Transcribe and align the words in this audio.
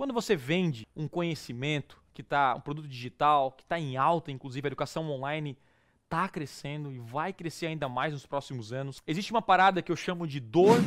Quando 0.00 0.14
você 0.14 0.34
vende 0.34 0.88
um 0.96 1.06
conhecimento 1.06 2.02
que 2.14 2.22
tá 2.22 2.54
um 2.54 2.60
produto 2.62 2.88
digital, 2.88 3.52
que 3.52 3.62
está 3.62 3.78
em 3.78 3.98
alta, 3.98 4.32
inclusive 4.32 4.66
a 4.66 4.70
educação 4.70 5.06
online 5.10 5.58
está 6.04 6.26
crescendo 6.26 6.90
e 6.90 6.98
vai 6.98 7.34
crescer 7.34 7.66
ainda 7.66 7.86
mais 7.86 8.14
nos 8.14 8.24
próximos 8.24 8.72
anos. 8.72 9.02
Existe 9.06 9.30
uma 9.30 9.42
parada 9.42 9.82
que 9.82 9.92
eu 9.92 9.96
chamo 9.96 10.26
de 10.26 10.40
dor 10.40 10.78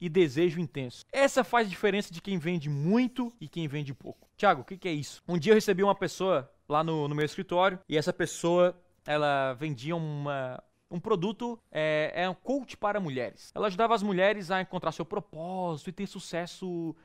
e 0.00 0.08
desejo 0.08 0.58
intenso. 0.58 1.04
Essa 1.12 1.44
faz 1.44 1.70
diferença 1.70 2.12
de 2.12 2.20
quem 2.20 2.38
vende 2.38 2.68
muito 2.68 3.32
e 3.40 3.46
quem 3.46 3.68
vende 3.68 3.94
pouco. 3.94 4.28
Tiago, 4.36 4.62
o 4.62 4.64
que, 4.64 4.76
que, 4.76 4.88
é 4.88 4.92
isso? 4.92 5.22
Um 5.28 5.38
dia 5.38 5.52
eu 5.52 5.54
recebi 5.54 5.84
uma 5.84 5.94
pessoa 5.94 6.52
lá 6.68 6.82
no, 6.82 7.06
no 7.06 7.14
meu 7.14 7.24
escritório 7.24 7.78
e 7.88 7.96
essa 7.96 8.12
pessoa 8.12 8.76
ela 9.06 9.52
vendia 9.52 9.94
uma, 9.94 10.60
um 10.90 10.98
produto, 10.98 11.56
é, 11.70 12.10
é 12.16 12.28
um 12.28 12.34
coach 12.34 12.76
para 12.76 12.98
mulheres. 12.98 13.52
Ela 13.54 13.68
ajudava 13.68 13.94
as 13.94 14.02
mulheres 14.02 14.50
a 14.50 14.60
encontrar 14.60 14.90
seu 14.90 15.04
propósito 15.04 15.88
e 15.90 15.92
ter 15.92 16.08
sucesso, 16.08 16.96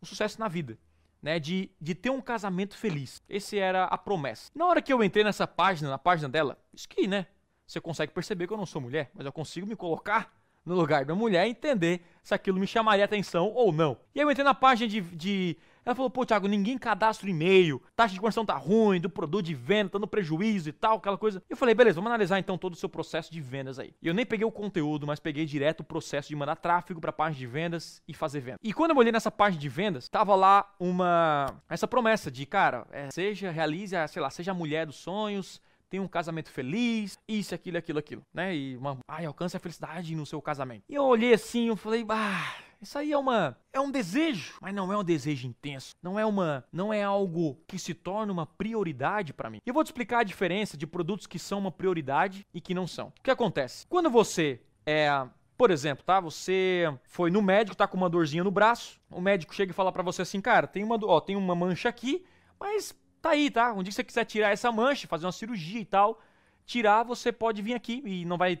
um 0.00 0.06
sucesso 0.06 0.40
na 0.40 0.48
vida 0.48 0.78
né, 1.24 1.40
de, 1.40 1.70
de 1.80 1.94
ter 1.94 2.10
um 2.10 2.20
casamento 2.20 2.76
feliz. 2.76 3.22
Esse 3.26 3.58
era 3.58 3.84
a 3.84 3.96
promessa. 3.96 4.52
Na 4.54 4.66
hora 4.66 4.82
que 4.82 4.92
eu 4.92 5.02
entrei 5.02 5.24
nessa 5.24 5.46
página, 5.46 5.88
na 5.88 5.96
página 5.96 6.28
dela, 6.28 6.58
isso 6.70 6.86
que, 6.86 7.08
né, 7.08 7.26
você 7.66 7.80
consegue 7.80 8.12
perceber 8.12 8.46
que 8.46 8.52
eu 8.52 8.58
não 8.58 8.66
sou 8.66 8.78
mulher, 8.78 9.10
mas 9.14 9.24
eu 9.24 9.32
consigo 9.32 9.66
me 9.66 9.74
colocar 9.74 10.30
no 10.66 10.74
lugar 10.74 11.06
da 11.06 11.14
mulher 11.14 11.46
e 11.46 11.50
entender 11.50 12.02
se 12.22 12.34
aquilo 12.34 12.60
me 12.60 12.66
chamaria 12.66 13.06
atenção 13.06 13.50
ou 13.54 13.72
não. 13.72 13.96
E 14.14 14.20
aí 14.20 14.26
eu 14.26 14.30
entrei 14.30 14.44
na 14.44 14.52
página 14.52 14.86
de, 14.86 15.00
de 15.00 15.56
ela 15.84 15.94
falou, 15.94 16.10
pô, 16.10 16.24
Thiago, 16.24 16.48
ninguém 16.48 16.78
cadastra 16.78 17.26
o 17.26 17.30
e-mail, 17.30 17.82
taxa 17.94 18.14
de 18.14 18.20
conversão 18.20 18.44
tá 18.44 18.54
ruim, 18.54 19.00
do 19.00 19.10
produto 19.10 19.44
de 19.44 19.54
venda, 19.54 19.90
tá 19.90 19.98
no 19.98 20.06
prejuízo 20.06 20.68
e 20.68 20.72
tal, 20.72 20.96
aquela 20.96 21.18
coisa. 21.18 21.42
Eu 21.48 21.56
falei, 21.56 21.74
beleza, 21.74 21.96
vamos 21.96 22.08
analisar 22.08 22.38
então 22.38 22.56
todo 22.56 22.74
o 22.74 22.76
seu 22.76 22.88
processo 22.88 23.32
de 23.32 23.40
vendas 23.40 23.78
aí. 23.78 23.94
Eu 24.02 24.14
nem 24.14 24.24
peguei 24.24 24.46
o 24.46 24.50
conteúdo, 24.50 25.06
mas 25.06 25.20
peguei 25.20 25.44
direto 25.44 25.80
o 25.80 25.84
processo 25.84 26.28
de 26.28 26.36
mandar 26.36 26.56
tráfego 26.56 27.00
pra 27.00 27.12
página 27.12 27.38
de 27.38 27.46
vendas 27.46 28.02
e 28.08 28.14
fazer 28.14 28.40
venda. 28.40 28.58
E 28.62 28.72
quando 28.72 28.92
eu 28.92 28.96
olhei 28.96 29.12
nessa 29.12 29.30
página 29.30 29.60
de 29.60 29.68
vendas, 29.68 30.08
tava 30.08 30.34
lá 30.34 30.72
uma. 30.78 31.54
essa 31.68 31.86
promessa 31.86 32.30
de, 32.30 32.46
cara, 32.46 32.86
é, 32.90 33.10
seja, 33.10 33.50
realize, 33.50 33.94
sei 34.08 34.22
lá, 34.22 34.30
seja 34.30 34.52
a 34.52 34.54
mulher 34.54 34.86
dos 34.86 34.96
sonhos, 34.96 35.60
tenha 35.88 36.02
um 36.02 36.08
casamento 36.08 36.50
feliz, 36.50 37.18
isso, 37.28 37.54
aquilo, 37.54 37.78
aquilo, 37.78 37.98
aquilo, 37.98 38.22
né? 38.32 38.54
E 38.54 38.76
uma, 38.76 38.98
ai, 39.06 39.26
alcance 39.26 39.56
a 39.56 39.60
felicidade 39.60 40.16
no 40.16 40.26
seu 40.26 40.40
casamento. 40.42 40.82
E 40.88 40.94
eu 40.94 41.04
olhei 41.04 41.32
assim, 41.34 41.68
eu 41.68 41.76
falei, 41.76 42.04
ah, 42.08 42.54
isso 42.84 42.98
aí 42.98 43.12
é 43.12 43.18
uma 43.18 43.56
é 43.72 43.80
um 43.80 43.90
desejo, 43.90 44.54
mas 44.60 44.74
não 44.74 44.92
é 44.92 44.96
um 44.96 45.04
desejo 45.04 45.46
intenso. 45.46 45.94
Não 46.02 46.18
é 46.18 46.24
uma 46.24 46.64
não 46.72 46.92
é 46.92 47.02
algo 47.02 47.58
que 47.66 47.78
se 47.78 47.94
torna 47.94 48.32
uma 48.32 48.46
prioridade 48.46 49.32
para 49.32 49.50
mim. 49.50 49.60
Eu 49.64 49.74
vou 49.74 49.82
te 49.82 49.88
explicar 49.88 50.20
a 50.20 50.24
diferença 50.24 50.76
de 50.76 50.86
produtos 50.86 51.26
que 51.26 51.38
são 51.38 51.58
uma 51.58 51.72
prioridade 51.72 52.46
e 52.52 52.60
que 52.60 52.74
não 52.74 52.86
são. 52.86 53.08
O 53.08 53.22
que 53.22 53.30
acontece? 53.30 53.86
Quando 53.88 54.10
você 54.10 54.60
é 54.86 55.26
por 55.56 55.70
exemplo, 55.70 56.04
tá? 56.04 56.20
Você 56.20 56.84
foi 57.04 57.30
no 57.30 57.40
médico, 57.40 57.76
tá 57.76 57.86
com 57.86 57.96
uma 57.96 58.10
dorzinha 58.10 58.42
no 58.42 58.50
braço. 58.50 59.00
O 59.10 59.20
médico 59.20 59.54
chega 59.54 59.70
e 59.70 59.74
fala 59.74 59.92
para 59.92 60.02
você 60.02 60.22
assim, 60.22 60.40
cara, 60.40 60.66
tem 60.66 60.82
uma, 60.82 60.98
ó, 61.04 61.20
tem 61.20 61.36
uma 61.36 61.54
mancha 61.54 61.88
aqui, 61.88 62.24
mas 62.58 62.94
tá 63.22 63.30
aí, 63.30 63.50
tá? 63.50 63.72
Um 63.72 63.82
dia 63.82 63.90
que 63.90 63.94
você 63.94 64.04
quiser 64.04 64.24
tirar 64.24 64.50
essa 64.50 64.70
mancha, 64.72 65.06
fazer 65.06 65.26
uma 65.26 65.32
cirurgia 65.32 65.80
e 65.80 65.84
tal, 65.84 66.20
tirar, 66.66 67.04
você 67.04 67.30
pode 67.30 67.62
vir 67.62 67.74
aqui 67.74 68.02
e 68.04 68.24
não 68.24 68.36
vai 68.36 68.60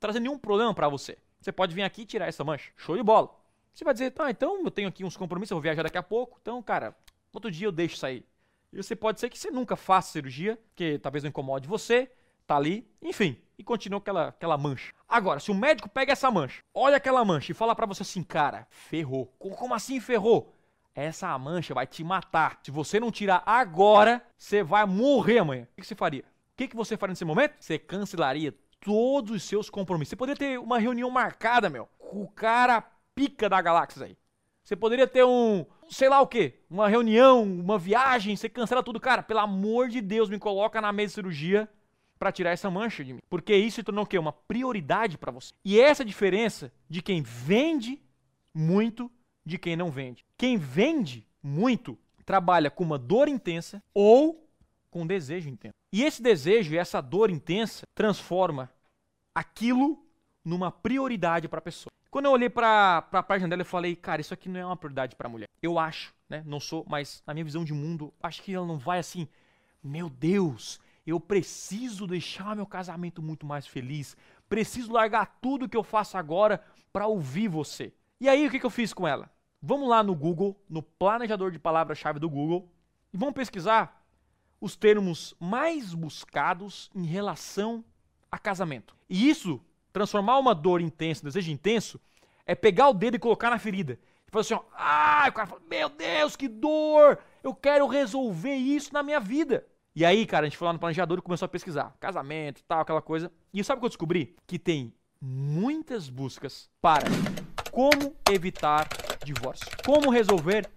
trazer 0.00 0.20
nenhum 0.20 0.38
problema 0.38 0.74
para 0.74 0.88
você. 0.88 1.18
Você 1.40 1.52
pode 1.52 1.74
vir 1.74 1.82
aqui 1.82 2.02
e 2.02 2.06
tirar 2.06 2.28
essa 2.28 2.44
mancha. 2.44 2.70
Show 2.76 2.96
de 2.96 3.02
bola. 3.02 3.41
Você 3.72 3.84
vai 3.84 3.94
dizer, 3.94 4.10
tá, 4.10 4.30
então 4.30 4.62
eu 4.62 4.70
tenho 4.70 4.88
aqui 4.88 5.04
uns 5.04 5.16
compromissos, 5.16 5.50
eu 5.50 5.56
vou 5.56 5.62
viajar 5.62 5.82
daqui 5.82 5.96
a 5.96 6.02
pouco, 6.02 6.38
então, 6.42 6.62
cara, 6.62 6.94
outro 7.32 7.50
dia 7.50 7.66
eu 7.66 7.72
deixo 7.72 7.96
sair. 7.96 8.24
E 8.72 8.76
você 8.76 8.94
pode 8.94 9.18
ser 9.18 9.30
que 9.30 9.38
você 9.38 9.50
nunca 9.50 9.76
faça 9.76 10.12
cirurgia, 10.12 10.58
que 10.74 10.98
talvez 10.98 11.22
não 11.24 11.30
incomode 11.30 11.66
você, 11.66 12.10
tá 12.46 12.56
ali, 12.56 12.86
enfim, 13.00 13.36
e 13.58 13.64
continua 13.64 13.98
aquela, 13.98 14.28
aquela 14.28 14.58
mancha. 14.58 14.92
Agora, 15.08 15.40
se 15.40 15.50
o 15.50 15.54
médico 15.54 15.88
pega 15.88 16.12
essa 16.12 16.30
mancha, 16.30 16.62
olha 16.74 16.96
aquela 16.96 17.24
mancha 17.24 17.52
e 17.52 17.54
fala 17.54 17.74
para 17.74 17.86
você 17.86 18.02
assim, 18.02 18.22
cara, 18.22 18.66
ferrou. 18.70 19.26
Como 19.38 19.74
assim 19.74 20.00
ferrou? 20.00 20.54
Essa 20.94 21.36
mancha 21.38 21.72
vai 21.72 21.86
te 21.86 22.04
matar. 22.04 22.60
Se 22.62 22.70
você 22.70 23.00
não 23.00 23.10
tirar 23.10 23.42
agora, 23.46 24.22
você 24.36 24.62
vai 24.62 24.84
morrer 24.84 25.38
amanhã. 25.38 25.62
O 25.62 25.80
que 25.80 25.86
você 25.86 25.94
faria? 25.94 26.22
O 26.22 26.56
que 26.56 26.76
você 26.76 26.96
faria 26.98 27.12
nesse 27.12 27.24
momento? 27.24 27.54
Você 27.58 27.78
cancelaria 27.78 28.54
todos 28.80 29.36
os 29.36 29.42
seus 29.44 29.70
compromissos. 29.70 30.10
Você 30.10 30.16
poderia 30.16 30.38
ter 30.38 30.58
uma 30.58 30.78
reunião 30.78 31.08
marcada, 31.10 31.70
meu, 31.70 31.88
o 31.98 32.28
cara 32.28 32.84
pica 33.14 33.48
da 33.48 33.60
galáxia 33.60 34.06
aí. 34.06 34.16
Você 34.62 34.76
poderia 34.76 35.06
ter 35.06 35.24
um, 35.24 35.66
sei 35.90 36.08
lá 36.08 36.20
o 36.20 36.26
quê, 36.26 36.60
uma 36.70 36.88
reunião, 36.88 37.42
uma 37.42 37.78
viagem, 37.78 38.36
você 38.36 38.48
cancela 38.48 38.82
tudo. 38.82 39.00
Cara, 39.00 39.22
pelo 39.22 39.40
amor 39.40 39.88
de 39.88 40.00
Deus, 40.00 40.28
me 40.28 40.38
coloca 40.38 40.80
na 40.80 40.92
mesa 40.92 41.08
de 41.08 41.14
cirurgia 41.14 41.68
para 42.18 42.30
tirar 42.30 42.50
essa 42.50 42.70
mancha 42.70 43.04
de 43.04 43.14
mim. 43.14 43.20
Porque 43.28 43.54
isso 43.54 43.76
se 43.76 43.82
tornou 43.82 44.04
o 44.04 44.06
quê? 44.06 44.16
Uma 44.18 44.32
prioridade 44.32 45.18
para 45.18 45.32
você. 45.32 45.52
E 45.64 45.80
essa 45.80 46.02
é 46.02 46.04
a 46.04 46.06
diferença 46.06 46.72
de 46.88 47.02
quem 47.02 47.22
vende 47.22 48.00
muito 48.54 49.10
de 49.44 49.58
quem 49.58 49.74
não 49.74 49.90
vende. 49.90 50.24
Quem 50.38 50.56
vende 50.56 51.26
muito 51.42 51.98
trabalha 52.24 52.70
com 52.70 52.84
uma 52.84 52.98
dor 52.98 53.26
intensa 53.28 53.82
ou 53.92 54.48
com 54.90 55.06
desejo 55.06 55.48
intenso. 55.48 55.74
E 55.92 56.04
esse 56.04 56.22
desejo 56.22 56.72
e 56.72 56.78
essa 56.78 57.00
dor 57.00 57.30
intensa 57.30 57.82
transforma 57.94 58.70
aquilo 59.34 60.06
numa 60.44 60.70
prioridade 60.70 61.48
para 61.48 61.58
a 61.58 61.62
pessoa. 61.62 61.90
Quando 62.10 62.26
eu 62.26 62.32
olhei 62.32 62.50
para 62.50 62.98
a 63.10 63.22
página 63.22 63.48
dela, 63.48 63.62
eu 63.62 63.66
falei, 63.66 63.96
cara, 63.96 64.20
isso 64.20 64.34
aqui 64.34 64.48
não 64.48 64.60
é 64.60 64.66
uma 64.66 64.76
prioridade 64.76 65.16
para 65.16 65.28
mulher. 65.28 65.48
Eu 65.62 65.78
acho, 65.78 66.12
né? 66.28 66.42
Não 66.44 66.60
sou, 66.60 66.84
mas 66.86 67.22
na 67.26 67.32
minha 67.32 67.44
visão 67.44 67.64
de 67.64 67.72
mundo, 67.72 68.12
acho 68.22 68.42
que 68.42 68.52
ela 68.52 68.66
não 68.66 68.78
vai 68.78 68.98
assim, 68.98 69.26
meu 69.82 70.10
Deus, 70.10 70.78
eu 71.06 71.18
preciso 71.18 72.06
deixar 72.06 72.54
meu 72.54 72.66
casamento 72.66 73.22
muito 73.22 73.46
mais 73.46 73.66
feliz. 73.66 74.16
Preciso 74.48 74.92
largar 74.92 75.38
tudo 75.40 75.68
que 75.68 75.76
eu 75.76 75.82
faço 75.82 76.18
agora 76.18 76.62
para 76.92 77.06
ouvir 77.06 77.48
você. 77.48 77.92
E 78.20 78.28
aí, 78.28 78.46
o 78.46 78.50
que, 78.50 78.60
que 78.60 78.66
eu 78.66 78.70
fiz 78.70 78.92
com 78.92 79.08
ela? 79.08 79.30
Vamos 79.60 79.88
lá 79.88 80.02
no 80.02 80.14
Google, 80.14 80.60
no 80.68 80.82
planejador 80.82 81.50
de 81.50 81.58
palavras-chave 81.58 82.18
do 82.18 82.28
Google, 82.28 82.68
e 83.12 83.16
vamos 83.16 83.34
pesquisar 83.34 84.04
os 84.60 84.76
termos 84.76 85.34
mais 85.40 85.94
buscados 85.94 86.90
em 86.94 87.04
relação 87.04 87.84
a 88.30 88.38
casamento. 88.38 88.96
E 89.08 89.28
isso 89.28 89.60
transformar 89.92 90.38
uma 90.38 90.54
dor 90.54 90.80
intensa, 90.80 91.22
um 91.22 91.28
desejo 91.28 91.50
intenso, 91.50 92.00
é 92.46 92.54
pegar 92.54 92.88
o 92.88 92.94
dedo 92.94 93.16
e 93.16 93.18
colocar 93.18 93.50
na 93.50 93.58
ferida. 93.58 93.98
E 94.26 94.30
falar 94.30 94.40
assim, 94.40 94.54
ó, 94.54 94.62
ah, 94.74 95.26
o 95.28 95.32
cara 95.32 95.46
fala, 95.46 95.62
meu 95.68 95.88
Deus, 95.88 96.36
que 96.36 96.48
dor! 96.48 97.18
Eu 97.42 97.54
quero 97.54 97.86
resolver 97.86 98.54
isso 98.54 98.92
na 98.92 99.02
minha 99.02 99.20
vida. 99.20 99.66
E 99.94 100.04
aí, 100.04 100.24
cara, 100.24 100.46
a 100.46 100.48
gente 100.48 100.56
foi 100.56 100.66
lá 100.66 100.72
no 100.72 100.78
planejador 100.78 101.18
e 101.18 101.22
começou 101.22 101.46
a 101.46 101.48
pesquisar. 101.48 101.94
Casamento, 102.00 102.62
tal, 102.66 102.80
aquela 102.80 103.02
coisa. 103.02 103.30
E 103.52 103.62
sabe 103.62 103.78
o 103.78 103.80
que 103.80 103.86
eu 103.86 103.90
descobri? 103.90 104.34
Que 104.46 104.58
tem 104.58 104.94
muitas 105.20 106.08
buscas 106.08 106.70
para 106.80 107.04
como 107.70 108.16
evitar 108.30 108.88
divórcio. 109.24 109.66
Como 109.84 110.10
resolver 110.10 110.68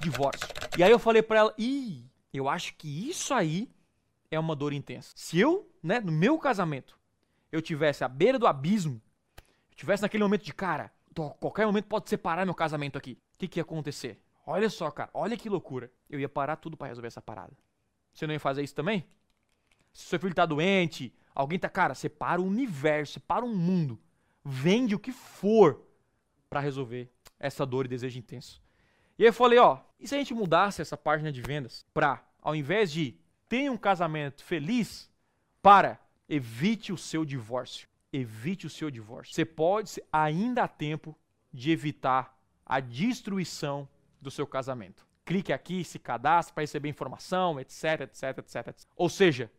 divórcio. 0.00 0.46
E 0.78 0.84
aí 0.84 0.90
eu 0.90 0.98
falei 0.98 1.20
para 1.20 1.38
ela, 1.40 1.54
ih, 1.58 2.04
eu 2.32 2.48
acho 2.48 2.74
que 2.76 3.08
isso 3.08 3.34
aí 3.34 3.68
é 4.30 4.38
uma 4.38 4.54
dor 4.54 4.72
intensa. 4.72 5.12
Se 5.16 5.38
eu, 5.38 5.68
né, 5.82 5.98
no 5.98 6.12
meu 6.12 6.38
casamento, 6.38 6.96
eu 7.50 7.60
tivesse 7.60 8.04
à 8.04 8.08
beira 8.08 8.38
do 8.38 8.46
abismo, 8.46 9.00
eu 9.70 9.76
tivesse 9.76 10.02
naquele 10.02 10.22
momento 10.22 10.44
de, 10.44 10.52
cara, 10.52 10.92
qualquer 11.38 11.66
momento 11.66 11.86
pode 11.86 12.08
separar 12.08 12.44
meu 12.44 12.54
casamento 12.54 12.96
aqui. 12.96 13.18
O 13.34 13.38
que, 13.38 13.48
que 13.48 13.58
ia 13.58 13.62
acontecer? 13.62 14.22
Olha 14.46 14.68
só, 14.68 14.90
cara, 14.90 15.10
olha 15.14 15.36
que 15.36 15.48
loucura. 15.48 15.90
Eu 16.08 16.18
ia 16.18 16.28
parar 16.28 16.56
tudo 16.56 16.76
para 16.76 16.88
resolver 16.88 17.08
essa 17.08 17.22
parada. 17.22 17.52
Você 18.12 18.26
não 18.26 18.34
ia 18.34 18.40
fazer 18.40 18.62
isso 18.62 18.74
também? 18.74 19.06
Se 19.92 20.04
seu 20.04 20.18
filho 20.18 20.34
tá 20.34 20.46
doente, 20.46 21.14
alguém 21.34 21.58
tá, 21.58 21.68
cara, 21.68 21.94
separa 21.94 22.40
o 22.40 22.46
universo, 22.46 23.14
separa 23.14 23.44
o 23.44 23.48
mundo. 23.48 23.98
Vende 24.44 24.94
o 24.94 24.98
que 24.98 25.12
for 25.12 25.82
para 26.48 26.60
resolver 26.60 27.10
essa 27.38 27.64
dor 27.64 27.86
e 27.86 27.88
desejo 27.88 28.18
intenso. 28.18 28.62
E 29.18 29.22
aí 29.22 29.28
eu 29.28 29.32
falei, 29.32 29.58
ó, 29.58 29.78
e 29.98 30.08
se 30.08 30.14
a 30.14 30.18
gente 30.18 30.34
mudasse 30.34 30.80
essa 30.80 30.96
página 30.96 31.30
de 31.30 31.42
vendas 31.42 31.86
pra, 31.92 32.24
ao 32.40 32.54
invés 32.54 32.90
de 32.90 33.18
ter 33.48 33.70
um 33.70 33.76
casamento 33.76 34.42
feliz, 34.42 35.10
para 35.62 36.00
evite 36.30 36.92
o 36.92 36.96
seu 36.96 37.24
divórcio. 37.24 37.88
Evite 38.12 38.66
o 38.66 38.70
seu 38.70 38.90
divórcio. 38.90 39.34
Você 39.34 39.44
pode, 39.44 40.00
ainda 40.12 40.62
há 40.62 40.68
tempo 40.68 41.18
de 41.52 41.72
evitar 41.72 42.38
a 42.64 42.78
destruição 42.78 43.88
do 44.20 44.30
seu 44.30 44.46
casamento. 44.46 45.04
Clique 45.24 45.52
aqui, 45.52 45.84
se 45.84 45.98
cadastre 45.98 46.54
para 46.54 46.62
receber 46.62 46.88
informação, 46.88 47.58
etc, 47.58 48.02
etc, 48.02 48.38
etc, 48.38 48.68
etc. 48.68 48.88
Ou 48.96 49.08
seja, 49.08 49.50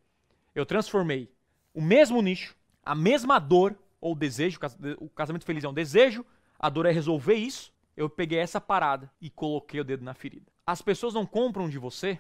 eu 0.56 0.66
transformei 0.66 1.30
o 1.74 1.82
mesmo 1.82 2.22
nicho, 2.22 2.56
a 2.84 2.96
mesma 2.96 3.38
dor 3.38 3.78
ou 4.00 4.16
desejo, 4.16 4.60
o 4.98 5.10
casamento 5.10 5.46
feliz 5.46 5.64
é 5.64 5.70
um 5.70 5.74
desejo, 5.74 6.26
a 6.58 6.70
dor 6.70 6.86
é 6.86 6.92
resolver 6.92 7.36
isso. 7.36 7.72
Eu 7.96 8.10
peguei 8.10 8.40
essa 8.40 8.60
parada 8.60 9.12
e 9.20 9.30
coloquei 9.30 9.80
o 9.80 9.84
dedo 9.84 10.04
na 10.04 10.14
ferida. 10.14 10.52
As 10.66 10.82
pessoas 10.82 11.14
não 11.14 11.26
compram 11.26 11.70
de 11.70 11.78
você 11.78 12.20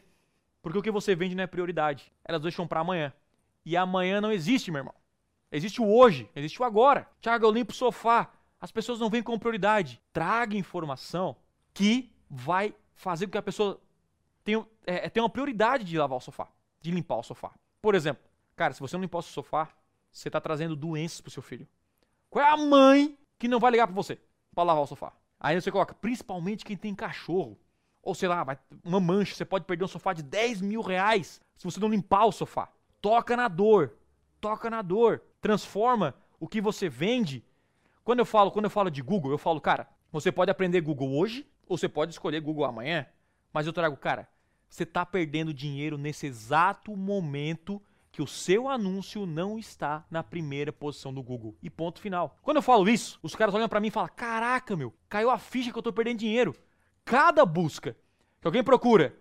porque 0.61 0.77
o 0.77 0.81
que 0.81 0.91
você 0.91 1.15
vende 1.15 1.35
não 1.35 1.43
é 1.43 1.47
prioridade. 1.47 2.11
Elas 2.23 2.41
deixam 2.41 2.67
para 2.67 2.81
amanhã. 2.81 3.13
E 3.65 3.77
amanhã 3.77 4.19
não 4.19 4.31
existe, 4.31 4.71
meu 4.71 4.79
irmão. 4.79 4.95
Existe 5.51 5.81
o 5.81 5.87
hoje, 5.87 6.29
existe 6.35 6.61
o 6.61 6.65
agora. 6.65 7.07
Tiago, 7.19 7.45
eu 7.45 7.51
limpo 7.51 7.71
o 7.71 7.75
sofá. 7.75 8.31
As 8.59 8.71
pessoas 8.71 8.99
não 8.99 9.09
vêm 9.09 9.21
com 9.21 9.37
prioridade. 9.37 10.01
Traga 10.13 10.55
informação 10.55 11.35
que 11.73 12.11
vai 12.29 12.73
fazer 12.95 13.25
com 13.25 13.31
que 13.31 13.37
a 13.37 13.41
pessoa 13.41 13.79
tenha, 14.43 14.65
é, 14.85 15.09
tenha 15.09 15.23
uma 15.23 15.29
prioridade 15.29 15.83
de 15.83 15.97
lavar 15.97 16.17
o 16.17 16.21
sofá, 16.21 16.47
de 16.79 16.91
limpar 16.91 17.17
o 17.17 17.23
sofá. 17.23 17.51
Por 17.81 17.95
exemplo, 17.95 18.23
cara, 18.55 18.73
se 18.73 18.79
você 18.79 18.95
não 18.95 19.01
limpar 19.01 19.19
o 19.19 19.23
sofá, 19.23 19.69
você 20.11 20.29
está 20.29 20.39
trazendo 20.39 20.75
doenças 20.75 21.21
pro 21.21 21.31
seu 21.31 21.41
filho. 21.41 21.67
Qual 22.29 22.43
é 22.43 22.49
a 22.49 22.57
mãe 22.57 23.17
que 23.37 23.47
não 23.47 23.59
vai 23.59 23.71
ligar 23.71 23.87
para 23.87 23.95
você 23.95 24.19
para 24.53 24.63
lavar 24.63 24.83
o 24.83 24.87
sofá? 24.87 25.13
Aí 25.39 25.59
você 25.59 25.71
coloca, 25.71 25.93
principalmente 25.95 26.63
quem 26.63 26.77
tem 26.77 26.93
cachorro. 26.93 27.57
Ou 28.03 28.15
sei 28.15 28.29
lá, 28.29 28.45
uma 28.83 28.99
mancha, 28.99 29.35
você 29.35 29.45
pode 29.45 29.65
perder 29.65 29.83
um 29.83 29.87
sofá 29.87 30.13
de 30.13 30.23
10 30.23 30.61
mil 30.61 30.81
reais 30.81 31.41
se 31.55 31.65
você 31.65 31.79
não 31.79 31.89
limpar 31.89 32.25
o 32.25 32.31
sofá. 32.31 32.69
Toca 33.01 33.35
na 33.35 33.47
dor. 33.47 33.93
Toca 34.39 34.69
na 34.69 34.81
dor. 34.81 35.21
Transforma 35.41 36.15
o 36.39 36.47
que 36.47 36.61
você 36.61 36.87
vende. 36.87 37.43
Quando 38.03 38.19
eu 38.19 38.25
falo, 38.25 38.51
quando 38.51 38.65
eu 38.65 38.71
falo 38.71 38.91
de 38.91 39.01
Google, 39.01 39.31
eu 39.31 39.37
falo, 39.37 39.59
cara, 39.59 39.87
você 40.11 40.31
pode 40.31 40.51
aprender 40.51 40.81
Google 40.81 41.17
hoje 41.17 41.47
ou 41.67 41.77
você 41.77 41.89
pode 41.89 42.11
escolher 42.11 42.41
Google 42.41 42.65
amanhã. 42.65 43.05
Mas 43.51 43.65
eu 43.65 43.73
trago, 43.73 43.97
cara, 43.97 44.27
você 44.69 44.83
está 44.83 45.05
perdendo 45.05 45.53
dinheiro 45.53 45.97
nesse 45.97 46.27
exato 46.27 46.95
momento 46.95 47.81
que 48.11 48.21
o 48.21 48.27
seu 48.27 48.67
anúncio 48.67 49.25
não 49.25 49.57
está 49.57 50.05
na 50.11 50.21
primeira 50.21 50.71
posição 50.71 51.13
do 51.13 51.23
Google. 51.23 51.55
E 51.61 51.69
ponto 51.69 51.99
final. 51.99 52.37
Quando 52.41 52.57
eu 52.57 52.61
falo 52.61 52.87
isso, 52.89 53.17
os 53.23 53.35
caras 53.35 53.55
olham 53.55 53.69
para 53.69 53.79
mim 53.79 53.87
e 53.87 53.91
falam: 53.91 54.09
"Caraca, 54.15 54.75
meu, 54.75 54.93
caiu 55.07 55.29
a 55.29 55.37
ficha 55.37 55.71
que 55.71 55.77
eu 55.77 55.81
estou 55.81 55.93
perdendo 55.93 56.19
dinheiro". 56.19 56.53
Cada 57.05 57.45
busca 57.45 57.95
que 58.39 58.47
alguém 58.47 58.63
procura 58.63 59.17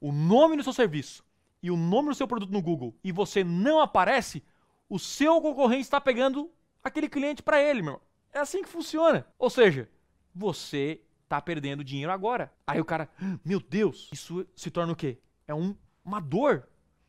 o 0.00 0.12
nome 0.12 0.56
do 0.56 0.62
seu 0.62 0.72
serviço 0.72 1.24
e 1.64 1.70
o 1.70 1.78
nome 1.78 2.10
do 2.10 2.14
seu 2.14 2.28
produto 2.28 2.52
no 2.52 2.60
Google 2.60 2.94
e 3.02 3.10
você 3.10 3.42
não 3.42 3.80
aparece, 3.80 4.44
o 4.86 4.98
seu 4.98 5.40
concorrente 5.40 5.84
está 5.84 5.98
pegando 5.98 6.52
aquele 6.82 7.08
cliente 7.08 7.42
para 7.42 7.58
ele, 7.58 7.80
meu. 7.80 8.02
É 8.34 8.38
assim 8.38 8.62
que 8.62 8.68
funciona. 8.68 9.26
Ou 9.38 9.48
seja, 9.48 9.88
você 10.34 11.00
tá 11.26 11.40
perdendo 11.40 11.82
dinheiro 11.82 12.12
agora. 12.12 12.52
Aí 12.66 12.78
o 12.82 12.84
cara, 12.84 13.08
meu 13.42 13.58
Deus, 13.60 14.10
isso 14.12 14.46
se 14.54 14.70
torna 14.70 14.92
o 14.92 14.96
quê? 14.96 15.18
É 15.48 15.54
um, 15.54 15.74
uma 16.04 16.20
dor. 16.20 16.68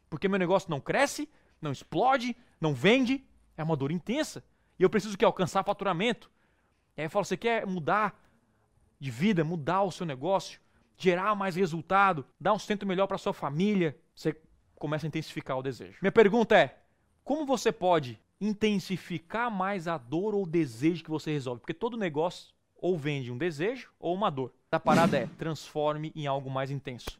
Porque 0.10 0.30
meu 0.30 0.40
negócio 0.40 0.72
não 0.72 0.80
cresce, 0.80 1.30
não 1.62 1.74
explode, 1.74 2.34
não 2.62 2.74
vende. 2.74 3.28
É 3.58 3.64
uma 3.64 3.76
dor 3.76 3.92
intensa. 3.92 4.42
E 4.80 4.84
eu 4.84 4.90
preciso 4.90 5.18
que 5.18 5.26
alcançar 5.26 5.66
faturamento. 5.66 6.32
E 6.96 7.02
aí 7.02 7.08
eu 7.08 7.10
falo, 7.10 7.26
você 7.26 7.36
quer 7.36 7.68
mudar 7.68 8.18
de 8.98 9.12
vida, 9.12 9.44
mudar 9.44 9.84
o 9.84 9.92
seu 9.92 10.06
negócio, 10.06 10.62
gerar 10.98 11.36
mais 11.36 11.56
resultado, 11.56 12.26
dar 12.40 12.54
um 12.54 12.60
sustento 12.60 12.86
melhor 12.86 13.08
para 13.08 13.18
sua 13.18 13.34
família, 13.34 13.98
você 14.14 14.36
começa 14.76 15.06
a 15.06 15.10
intensificar 15.10 15.58
o 15.58 15.64
desejo. 15.64 15.98
Minha 16.02 16.12
pergunta 16.12 16.58
é: 16.58 16.78
como 17.24 17.46
você 17.46 17.72
pode 17.72 18.20
intensificar 18.40 19.50
mais 19.50 19.88
a 19.88 19.98
dor 19.98 20.36
ou 20.36 20.44
o 20.44 20.48
desejo 20.48 21.04
que 21.04 21.10
você 21.10 21.32
resolve? 21.32 21.62
Porque 21.62 21.74
todo 21.74 21.98
negócio 21.98 22.54
ou 22.76 22.98
vende 22.98 23.32
um 23.32 23.38
desejo 23.38 23.90
ou 24.00 24.14
uma 24.14 24.30
dor. 24.30 24.54
A 24.72 24.80
parada 24.80 25.18
é 25.18 25.28
transforme 25.38 26.12
em 26.16 26.28
algo 26.28 26.50
mais 26.50 26.70
intenso, 26.70 27.20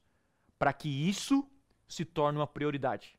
para 0.60 0.74
que 0.74 0.90
isso 0.90 1.50
se 1.88 2.04
torne 2.04 2.38
uma 2.38 2.48
prioridade. 2.48 3.18